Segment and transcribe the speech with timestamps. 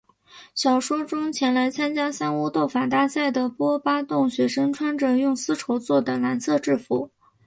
[0.55, 7.11] 小说中前来参加三巫斗法大赛的波巴洞学生穿着用丝绸作的蓝色制服。